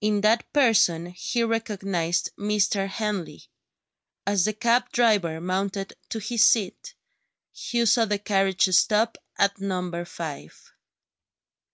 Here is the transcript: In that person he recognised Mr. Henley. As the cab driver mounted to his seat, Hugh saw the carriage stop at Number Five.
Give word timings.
In 0.00 0.20
that 0.20 0.52
person 0.52 1.06
he 1.06 1.42
recognised 1.42 2.30
Mr. 2.38 2.86
Henley. 2.86 3.42
As 4.24 4.44
the 4.44 4.52
cab 4.52 4.92
driver 4.92 5.40
mounted 5.40 5.94
to 6.10 6.20
his 6.20 6.44
seat, 6.46 6.94
Hugh 7.52 7.86
saw 7.86 8.04
the 8.04 8.20
carriage 8.20 8.68
stop 8.72 9.18
at 9.36 9.60
Number 9.60 10.04
Five. 10.04 10.72